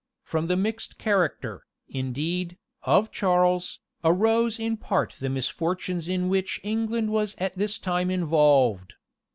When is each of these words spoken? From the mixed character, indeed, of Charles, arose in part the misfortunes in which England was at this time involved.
From 0.23 0.47
the 0.47 0.57
mixed 0.57 0.97
character, 0.97 1.67
indeed, 1.87 2.57
of 2.81 3.11
Charles, 3.11 3.81
arose 4.03 4.59
in 4.59 4.75
part 4.75 5.13
the 5.19 5.29
misfortunes 5.29 6.07
in 6.07 6.27
which 6.27 6.59
England 6.63 7.11
was 7.11 7.35
at 7.37 7.55
this 7.55 7.77
time 7.77 8.09
involved. 8.09 8.95